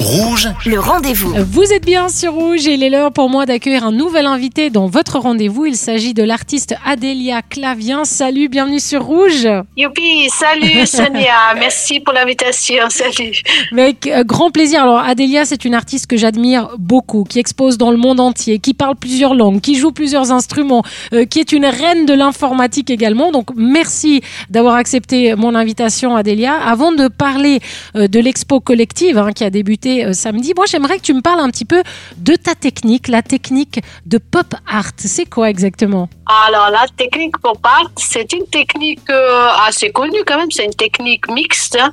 Rouge, 0.00 0.48
le 0.64 0.80
rendez-vous. 0.80 1.34
Vous 1.52 1.74
êtes 1.74 1.84
bien 1.84 2.08
sur 2.08 2.32
Rouge 2.32 2.66
et 2.66 2.72
il 2.72 2.82
est 2.82 2.88
l'heure 2.88 3.12
pour 3.12 3.28
moi 3.28 3.44
d'accueillir 3.44 3.84
un 3.84 3.92
nouvel 3.92 4.24
invité 4.24 4.70
dans 4.70 4.86
votre 4.86 5.18
rendez-vous. 5.18 5.66
Il 5.66 5.76
s'agit 5.76 6.14
de 6.14 6.22
l'artiste 6.22 6.74
Adélia 6.86 7.42
Clavien. 7.42 8.06
Salut, 8.06 8.48
bienvenue 8.48 8.80
sur 8.80 9.04
Rouge. 9.04 9.46
Youpi, 9.76 10.30
salut 10.30 10.86
Sonia, 10.86 11.54
merci 11.58 12.00
pour 12.00 12.14
l'invitation, 12.14 12.88
salut. 12.88 13.42
Avec 13.72 14.06
euh, 14.06 14.24
grand 14.24 14.50
plaisir. 14.50 14.84
Alors 14.84 15.00
Adélia, 15.00 15.44
c'est 15.44 15.66
une 15.66 15.74
artiste 15.74 16.06
que 16.06 16.16
j'admire 16.16 16.70
beaucoup, 16.78 17.24
qui 17.24 17.38
expose 17.38 17.76
dans 17.76 17.90
le 17.90 17.98
monde 17.98 18.20
entier, 18.20 18.58
qui 18.58 18.72
parle 18.72 18.96
plusieurs 18.96 19.34
langues, 19.34 19.60
qui 19.60 19.74
joue 19.74 19.92
plusieurs 19.92 20.32
instruments, 20.32 20.82
euh, 21.12 21.26
qui 21.26 21.40
est 21.40 21.52
une 21.52 21.66
reine 21.66 22.06
de 22.06 22.14
l'informatique 22.14 22.88
également. 22.88 23.32
Donc 23.32 23.48
merci 23.54 24.22
d'avoir 24.48 24.76
accepté 24.76 25.34
mon 25.34 25.54
invitation 25.54 26.16
Adélia. 26.16 26.54
Avant 26.54 26.90
de 26.90 27.06
parler 27.08 27.60
euh, 27.96 28.08
de 28.08 28.18
l'expo 28.18 28.60
collective 28.60 29.18
hein, 29.18 29.32
qui 29.32 29.44
a 29.44 29.50
débuté 29.50 29.89
euh, 29.98 30.12
samedi. 30.12 30.52
Moi, 30.56 30.66
j'aimerais 30.66 30.98
que 30.98 31.02
tu 31.02 31.14
me 31.14 31.20
parles 31.20 31.40
un 31.40 31.50
petit 31.50 31.64
peu 31.64 31.82
de 32.16 32.34
ta 32.36 32.54
technique, 32.54 33.08
la 33.08 33.22
technique 33.22 33.80
de 34.06 34.18
pop 34.18 34.54
art. 34.66 34.92
C'est 34.96 35.28
quoi 35.28 35.50
exactement? 35.50 36.08
Alors, 36.46 36.70
la 36.70 36.86
technique 36.96 37.38
pop 37.38 37.58
art, 37.64 37.90
c'est 37.96 38.32
une 38.32 38.46
technique 38.46 39.08
euh, 39.10 39.48
assez 39.66 39.90
connue 39.90 40.22
quand 40.26 40.38
même. 40.38 40.50
C'est 40.50 40.64
une 40.64 40.74
technique 40.74 41.28
mixte. 41.30 41.76
Hein. 41.80 41.90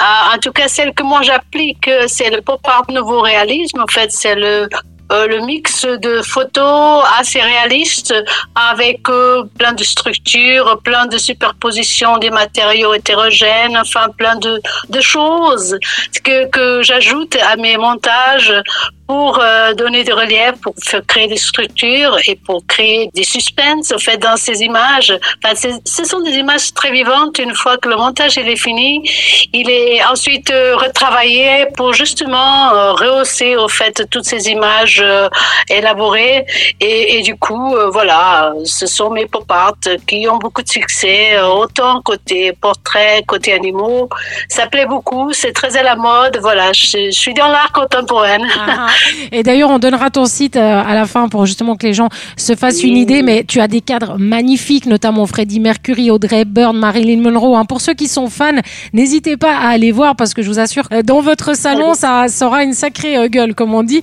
Euh, 0.00 0.36
en 0.36 0.38
tout 0.38 0.52
cas, 0.52 0.68
celle 0.68 0.92
que 0.94 1.02
moi 1.02 1.22
j'applique, 1.22 1.88
c'est 2.06 2.30
le 2.30 2.42
pop 2.42 2.60
art 2.64 2.90
nouveau 2.90 3.20
réalisme. 3.20 3.80
En 3.80 3.92
fait, 3.92 4.10
c'est 4.12 4.34
le 4.34 4.68
euh, 5.12 5.26
le 5.26 5.40
mix 5.40 5.86
de 5.86 6.22
photos 6.22 7.04
assez 7.18 7.40
réalistes 7.40 8.14
avec 8.54 9.08
euh, 9.08 9.44
plein 9.58 9.72
de 9.72 9.82
structures, 9.82 10.78
plein 10.84 11.06
de 11.06 11.18
superpositions 11.18 12.18
des 12.18 12.30
matériaux 12.30 12.94
hétérogènes, 12.94 13.76
enfin 13.78 14.08
plein 14.16 14.36
de, 14.36 14.60
de 14.88 15.00
choses 15.00 15.78
que, 16.24 16.46
que 16.48 16.82
j'ajoute 16.82 17.36
à 17.36 17.56
mes 17.56 17.76
montages 17.76 18.52
pour 19.08 19.40
euh, 19.40 19.72
donner 19.72 20.04
du 20.04 20.12
relief, 20.12 20.52
pour 20.62 20.74
créer 21.06 21.28
des 21.28 21.38
structures 21.38 22.18
et 22.26 22.36
pour 22.36 22.64
créer 22.66 23.08
des 23.14 23.24
suspens 23.24 23.90
au 23.94 23.98
fait 23.98 24.18
dans 24.18 24.36
ces 24.36 24.60
images. 24.60 25.12
Enfin, 25.42 25.54
ce 25.86 26.04
sont 26.04 26.20
des 26.20 26.32
images 26.32 26.74
très 26.74 26.92
vivantes. 26.92 27.38
Une 27.38 27.54
fois 27.54 27.78
que 27.78 27.88
le 27.88 27.96
montage 27.96 28.36
il 28.36 28.46
est 28.46 28.62
fini, 28.68 29.02
il 29.54 29.70
est 29.70 30.04
ensuite 30.04 30.50
euh, 30.50 30.76
retravaillé 30.76 31.66
pour 31.74 31.94
justement 31.94 32.70
euh, 32.74 32.92
rehausser 32.92 33.56
au 33.56 33.68
fait 33.68 34.06
toutes 34.10 34.26
ces 34.26 34.50
images 34.50 35.02
élaborées. 35.70 36.44
Et, 36.80 37.22
du 37.22 37.36
coup, 37.36 37.74
voilà, 37.90 38.52
ce 38.64 38.86
sont 38.86 39.10
mes 39.10 39.26
pop 39.26 39.50
art 39.50 39.72
qui 40.06 40.28
ont 40.28 40.36
beaucoup 40.36 40.62
de 40.62 40.68
succès, 40.68 41.40
autant 41.40 42.02
côté 42.02 42.52
portrait, 42.52 43.22
côté 43.26 43.54
animaux. 43.54 44.08
Ça 44.48 44.66
plaît 44.66 44.86
beaucoup, 44.86 45.32
c'est 45.32 45.52
très 45.52 45.76
à 45.78 45.82
la 45.82 45.96
mode. 45.96 46.38
Voilà, 46.42 46.72
je, 46.72 47.10
suis 47.10 47.34
dans 47.34 47.48
l'art 47.48 47.72
contemporain. 47.72 48.38
Ah, 48.58 48.88
ah. 48.90 48.97
Et 49.32 49.42
d'ailleurs, 49.42 49.70
on 49.70 49.78
donnera 49.78 50.10
ton 50.10 50.26
site 50.26 50.56
euh, 50.56 50.82
à 50.82 50.94
la 50.94 51.06
fin 51.06 51.28
pour 51.28 51.46
justement 51.46 51.76
que 51.76 51.86
les 51.86 51.94
gens 51.94 52.08
se 52.36 52.54
fassent 52.54 52.82
une 52.82 52.96
idée. 52.96 53.22
Mais 53.22 53.44
tu 53.44 53.60
as 53.60 53.68
des 53.68 53.80
cadres 53.80 54.16
magnifiques, 54.18 54.86
notamment 54.86 55.26
Freddie 55.26 55.60
Mercury, 55.60 56.10
Audrey 56.10 56.44
Byrne, 56.44 56.78
Marilyn 56.78 57.20
Monroe. 57.20 57.56
Hein. 57.56 57.64
Pour 57.64 57.80
ceux 57.80 57.94
qui 57.94 58.08
sont 58.08 58.28
fans, 58.28 58.52
n'hésitez 58.92 59.36
pas 59.36 59.56
à 59.56 59.68
aller 59.68 59.92
voir 59.92 60.16
parce 60.16 60.34
que 60.34 60.42
je 60.42 60.48
vous 60.48 60.58
assure, 60.58 60.88
euh, 60.92 61.02
dans 61.02 61.20
votre 61.20 61.56
salon, 61.56 61.94
ça, 61.94 62.26
aura 62.42 62.62
une 62.64 62.74
sacrée 62.74 63.16
euh, 63.16 63.28
gueule, 63.28 63.54
comme 63.54 63.74
on 63.74 63.82
dit. 63.82 64.02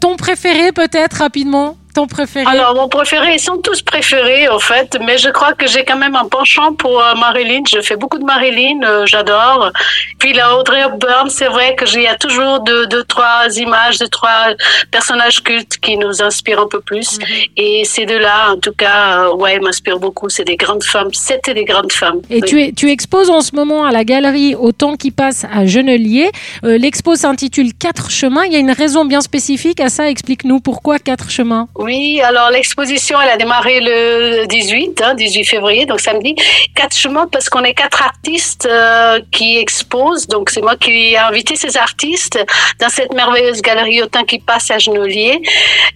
ton 0.00 0.16
préféré, 0.16 0.72
peut-être, 0.72 1.14
rapidement? 1.14 1.76
Préféré? 2.06 2.46
Alors, 2.46 2.74
mon 2.74 2.88
préféré, 2.88 3.34
ils 3.34 3.40
sont 3.40 3.58
tous 3.58 3.82
préférés, 3.82 4.48
en 4.48 4.58
fait, 4.58 4.96
mais 5.04 5.18
je 5.18 5.28
crois 5.30 5.52
que 5.54 5.66
j'ai 5.66 5.84
quand 5.84 5.96
même 5.96 6.16
un 6.16 6.26
penchant 6.26 6.72
pour 6.74 7.00
euh, 7.00 7.14
Marilyn. 7.14 7.62
Je 7.68 7.80
fais 7.80 7.96
beaucoup 7.96 8.18
de 8.18 8.24
Marilyn, 8.24 8.80
euh, 8.84 9.06
j'adore. 9.06 9.72
Puis 10.18 10.32
la 10.32 10.56
Audrey 10.56 10.80
Hepburn, 10.80 11.28
c'est 11.30 11.46
vrai 11.46 11.74
que 11.74 11.84
y 11.98 12.06
a 12.06 12.16
toujours 12.16 12.60
deux, 12.60 12.86
deux, 12.86 13.04
trois 13.04 13.46
images, 13.56 13.98
deux, 13.98 14.08
trois 14.08 14.54
personnages 14.90 15.42
cultes 15.42 15.78
qui 15.78 15.96
nous 15.96 16.22
inspirent 16.22 16.60
un 16.60 16.68
peu 16.68 16.80
plus. 16.80 17.18
Mhm. 17.18 17.26
Et 17.56 17.82
ces 17.84 18.06
deux-là, 18.06 18.52
en 18.52 18.58
tout 18.58 18.72
cas, 18.72 19.24
euh, 19.24 19.34
ouais, 19.34 19.58
m'inspirent 19.58 19.98
beaucoup. 19.98 20.28
C'est 20.28 20.44
des 20.44 20.56
grandes 20.56 20.84
femmes. 20.84 21.12
C'était 21.12 21.54
des 21.54 21.64
grandes 21.64 21.92
femmes. 21.92 22.20
Et 22.30 22.40
tu, 22.40 22.62
es, 22.62 22.72
tu 22.72 22.90
exposes 22.90 23.30
en 23.30 23.40
ce 23.40 23.54
moment 23.54 23.84
à 23.84 23.90
la 23.90 24.04
galerie 24.04 24.54
Au 24.54 24.72
temps 24.72 24.96
qui 24.96 25.10
passe 25.10 25.44
à 25.52 25.66
Genelier. 25.66 26.30
L'expo 26.62 27.16
s'intitule 27.16 27.72
Quatre 27.74 28.10
chemins. 28.10 28.44
Il 28.44 28.52
y 28.52 28.56
a 28.56 28.58
une 28.58 28.70
raison 28.70 29.04
bien 29.04 29.20
spécifique 29.20 29.80
à 29.80 29.88
ça. 29.88 30.08
Explique-nous 30.08 30.60
pourquoi 30.60 30.98
quatre 30.98 31.30
chemins. 31.30 31.68
Oui, 31.76 31.87
alors 32.22 32.50
l'exposition, 32.50 33.20
elle 33.20 33.30
a 33.30 33.36
démarré 33.36 33.80
le 33.80 34.46
18, 34.46 35.02
18 35.16 35.40
hein, 35.40 35.44
février, 35.44 35.86
donc 35.86 36.00
samedi. 36.00 36.34
Quatre 36.74 36.96
chemins 36.96 37.26
parce 37.30 37.48
qu'on 37.48 37.64
est 37.64 37.74
quatre 37.74 38.02
artistes 38.02 38.66
euh, 38.70 39.20
qui 39.30 39.58
exposent. 39.58 40.26
Donc 40.26 40.50
c'est 40.50 40.60
moi 40.60 40.76
qui 40.76 41.12
ai 41.12 41.18
invité 41.18 41.56
ces 41.56 41.76
artistes 41.76 42.38
dans 42.80 42.88
cette 42.88 43.12
merveilleuse 43.12 43.62
galerie 43.62 44.02
Autant 44.02 44.24
qui 44.24 44.38
passe 44.38 44.70
à 44.70 44.78
Genolier, 44.78 45.40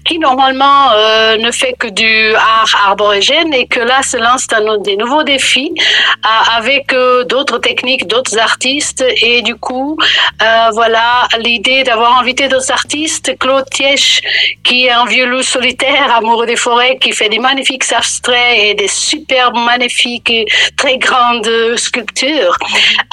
qui 0.05 0.19
normalement 0.19 0.93
euh, 0.93 1.37
ne 1.37 1.51
fait 1.51 1.75
que 1.79 1.89
du 1.89 2.35
art 2.35 2.75
arborigène 2.87 3.53
et 3.55 3.67
que 3.67 3.81
là 3.81 4.03
se 4.03 4.17
lance 4.17 4.47
dans 4.47 4.79
des 4.79 4.97
nouveaux 4.97 5.23
défis 5.23 5.73
euh, 5.75 6.57
avec 6.57 6.95
d'autres 7.29 7.59
techniques, 7.59 8.07
d'autres 8.07 8.39
artistes. 8.39 9.05
Et 9.23 9.43
du 9.43 9.57
coup, 9.57 9.97
voilà 10.73 11.29
l'idée 11.39 11.83
d'avoir 11.85 12.19
invité 12.19 12.49
d'autres 12.49 12.73
artistes. 12.73 13.37
Claude 13.39 13.69
Tièche, 13.71 14.21
qui 14.65 14.87
est 14.87 14.91
un 14.91 15.07
vieux 15.07 15.27
loup 15.27 15.43
solitaire 15.73 16.15
amoureux 16.17 16.47
des 16.47 16.57
forêts, 16.57 16.99
qui 16.99 17.13
fait 17.13 17.29
des 17.29 17.39
magnifiques 17.39 17.85
abstraits 17.93 18.59
et 18.59 18.75
des 18.75 18.89
superbes, 18.89 19.57
magnifiques, 19.57 20.33
très 20.77 20.99
grandes 20.99 21.77
sculptures. 21.77 22.57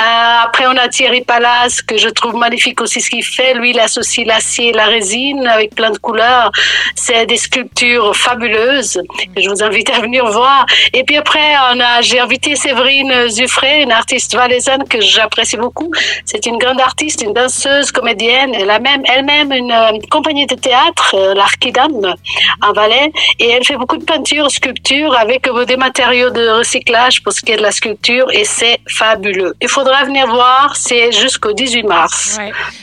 Euh, 0.01 0.28
après, 0.43 0.65
on 0.67 0.77
a 0.77 0.87
Thierry 0.87 1.21
Pallas, 1.21 1.81
que 1.85 1.97
je 1.97 2.09
trouve 2.09 2.35
magnifique 2.35 2.81
aussi 2.81 3.01
ce 3.01 3.09
qu'il 3.09 3.23
fait. 3.23 3.53
Lui, 3.53 3.71
il 3.71 3.79
associe 3.79 4.25
l'acier 4.25 4.69
et 4.69 4.73
la 4.73 4.85
résine 4.85 5.45
avec 5.47 5.75
plein 5.75 5.91
de 5.91 5.97
couleurs. 5.97 6.51
C'est 6.95 7.25
des 7.25 7.37
sculptures 7.37 8.15
fabuleuses. 8.15 9.01
Je 9.37 9.49
vous 9.49 9.63
invite 9.63 9.89
à 9.89 9.99
venir 9.99 10.25
voir. 10.25 10.65
Et 10.93 11.03
puis 11.03 11.17
après, 11.17 11.53
on 11.73 11.79
a, 11.79 12.01
j'ai 12.01 12.19
invité 12.19 12.55
Séverine 12.55 13.29
Zuffré, 13.29 13.81
une 13.81 13.91
artiste 13.91 14.35
valaisanne 14.35 14.83
que 14.87 15.01
j'apprécie 15.01 15.57
beaucoup. 15.57 15.91
C'est 16.25 16.45
une 16.45 16.57
grande 16.57 16.79
artiste, 16.79 17.21
une 17.21 17.33
danseuse, 17.33 17.91
comédienne. 17.91 18.53
Elle 18.53 18.69
a 18.69 18.79
même 18.79 19.03
elle-même 19.05 19.51
une, 19.51 19.71
euh, 19.71 19.99
compagnie 20.09 20.45
de 20.45 20.55
théâtre, 20.55 21.15
euh, 21.15 21.33
l'Archidam, 21.33 22.15
en 22.61 22.73
Valais 22.73 23.11
et 23.39 23.49
elle 23.49 23.63
fait 23.63 23.77
beaucoup 23.77 23.97
de 23.97 24.03
peinture, 24.03 24.49
sculpture 24.51 25.15
avec 25.15 25.47
des 25.67 25.77
matériaux 25.77 26.29
de 26.29 26.47
recyclage 26.49 27.23
pour 27.23 27.33
ce 27.33 27.41
qui 27.41 27.51
est 27.51 27.57
de 27.57 27.61
la 27.61 27.71
sculpture 27.71 28.27
et 28.31 28.45
c'est 28.45 28.79
fabuleux. 28.87 29.55
Il 29.61 29.69
faudra 29.69 30.03
venir 30.03 30.27
c'est 30.75 31.11
jusqu'au 31.11 31.53
18 31.53 31.83
mars. 31.83 32.37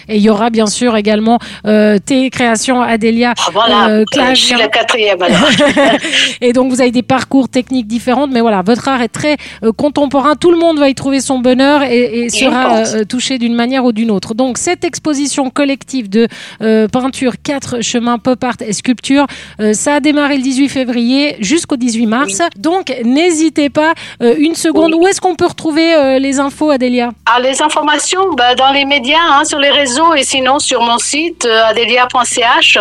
Et 0.08 0.16
il 0.16 0.22
y 0.22 0.30
aura 0.30 0.50
bien 0.50 0.66
sûr 0.66 0.96
également 0.96 1.38
euh, 1.66 1.98
tes 1.98 2.30
créations 2.30 2.80
Adélia. 2.82 3.34
Ah, 3.38 3.50
voilà, 3.52 3.88
euh, 3.88 4.04
je 4.14 4.34
suis 4.34 4.54
la 4.54 4.68
quatrième 4.68 5.20
alors. 5.22 5.48
et 6.40 6.52
donc 6.52 6.70
vous 6.70 6.80
avez 6.80 6.90
des 6.90 7.02
parcours 7.02 7.48
techniques 7.48 7.86
différents, 7.86 8.26
mais 8.26 8.40
voilà, 8.40 8.62
votre 8.62 8.88
art 8.88 9.02
est 9.02 9.08
très 9.08 9.36
euh, 9.62 9.72
contemporain. 9.72 10.34
Tout 10.36 10.50
le 10.50 10.58
monde 10.58 10.78
va 10.78 10.88
y 10.88 10.94
trouver 10.94 11.20
son 11.20 11.38
bonheur 11.38 11.82
et, 11.82 12.24
et 12.24 12.28
sera 12.30 12.78
euh, 12.78 13.04
touché 13.04 13.38
d'une 13.38 13.54
manière 13.54 13.84
ou 13.84 13.92
d'une 13.92 14.10
autre. 14.10 14.34
Donc 14.34 14.58
cette 14.58 14.84
exposition 14.84 15.50
collective 15.50 16.08
de 16.08 16.28
peinture, 16.88 17.34
quatre 17.42 17.82
chemins 17.82 18.18
pop 18.18 18.42
art 18.42 18.56
et 18.60 18.72
sculpture 18.72 19.26
ça 19.72 19.94
a 19.94 20.00
démarré 20.00 20.36
le 20.36 20.42
18 20.42 20.68
février 20.68 21.36
jusqu'au 21.40 21.76
18 21.76 22.06
mars. 22.06 22.42
Donc, 22.56 22.92
n'hésitez 23.04 23.70
pas 23.70 23.94
une 24.20 24.54
seconde. 24.54 24.94
Où 24.94 25.06
est-ce 25.06 25.20
qu'on 25.20 25.34
peut 25.34 25.46
retrouver 25.46 26.18
les 26.18 26.40
infos, 26.40 26.70
Adélia? 26.70 27.10
ah, 27.26 27.35
Les 27.42 27.60
informations 27.60 28.32
bah, 28.34 28.54
dans 28.54 28.72
les 28.72 28.84
médias, 28.84 29.18
hein, 29.30 29.44
sur 29.44 29.58
les 29.58 29.70
réseaux 29.70 30.14
et 30.14 30.24
sinon 30.24 30.58
sur 30.58 30.80
mon 30.80 30.98
site 30.98 31.44
adélia.ch. 31.44 32.78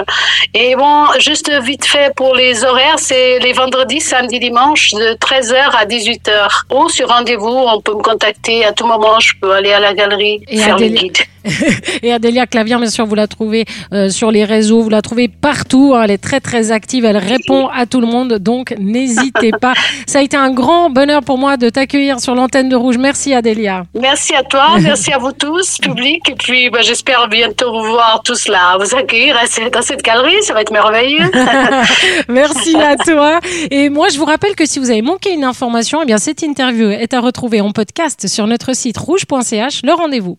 Et 0.53 0.75
bon, 0.75 1.05
juste 1.19 1.51
vite 1.61 1.85
fait 1.85 2.13
pour 2.15 2.35
les 2.35 2.63
horaires, 2.63 2.97
c'est 2.97 3.39
les 3.39 3.53
vendredis, 3.53 4.01
samedi, 4.01 4.39
dimanche 4.39 4.91
de 4.91 5.13
13h 5.15 5.55
à 5.77 5.85
18h. 5.85 6.63
Ou 6.73 6.89
sur 6.89 7.09
rendez-vous, 7.09 7.47
on 7.47 7.81
peut 7.81 7.93
me 7.93 8.01
contacter 8.01 8.65
à 8.65 8.71
tout 8.71 8.85
moment. 8.85 9.19
Je 9.19 9.33
peux 9.41 9.51
aller 9.51 9.73
à 9.73 9.79
la 9.79 9.93
galerie, 9.93 10.41
et 10.47 10.57
faire 10.57 10.77
le 10.77 10.87
guide. 10.87 11.17
et 12.03 12.11
Adélia 12.11 12.47
Clavier, 12.47 12.75
bien 12.77 12.89
sûr, 12.89 13.05
vous 13.05 13.15
la 13.15 13.27
trouvez 13.27 13.65
euh, 13.93 14.09
sur 14.09 14.31
les 14.31 14.45
réseaux, 14.45 14.81
vous 14.81 14.89
la 14.89 15.01
trouvez 15.01 15.27
partout. 15.27 15.93
Hein. 15.95 16.03
elle 16.03 16.11
est 16.11 16.17
très 16.17 16.39
très 16.39 16.71
active, 16.71 17.05
elle 17.05 17.17
répond 17.17 17.67
à 17.67 17.85
tout 17.85 18.01
le 18.01 18.07
monde, 18.07 18.35
donc 18.39 18.73
n'hésitez 18.79 19.51
pas. 19.51 19.73
Ça 20.07 20.19
a 20.19 20.21
été 20.21 20.37
un 20.37 20.51
grand 20.51 20.89
bonheur 20.89 21.21
pour 21.21 21.37
moi 21.37 21.57
de 21.57 21.69
t'accueillir 21.69 22.19
sur 22.19 22.35
l'antenne 22.35 22.69
de 22.69 22.75
Rouge. 22.75 22.97
Merci 22.97 23.33
Adélia. 23.33 23.83
Merci 23.93 24.33
à 24.35 24.43
toi, 24.49 24.77
merci 24.81 25.11
à 25.11 25.17
vous 25.17 25.31
tous, 25.31 25.77
public, 25.77 26.29
et 26.29 26.35
puis 26.35 26.69
bah, 26.69 26.81
j'espère 26.81 27.27
bientôt 27.27 27.71
vous 27.71 27.89
voir 27.89 28.21
tous 28.23 28.47
là, 28.47 28.77
vous 28.77 28.95
accueillir 28.95 29.37
dans 29.71 29.81
cette 29.81 30.01
galerie, 30.01 30.41
ça 30.43 30.53
va 30.53 30.61
être 30.61 30.71
merveilleux. 30.71 31.31
merci 32.27 32.75
à 32.75 32.95
toi. 32.95 33.39
Et 33.71 33.89
moi, 33.89 34.09
je 34.09 34.17
vous 34.17 34.25
rappelle 34.25 34.55
que 34.55 34.65
si 34.65 34.79
vous 34.79 34.89
avez 34.89 35.01
manqué 35.01 35.31
une 35.31 35.43
information, 35.43 36.01
eh 36.01 36.05
bien 36.05 36.17
cette 36.17 36.41
interview 36.41 36.89
est 36.89 37.13
à 37.13 37.19
retrouver 37.19 37.61
en 37.61 37.71
podcast 37.71 38.27
sur 38.27 38.47
notre 38.47 38.75
site 38.75 38.97
rouge.ch. 38.97 39.81
Le 39.83 39.93
rendez-vous. 39.93 40.37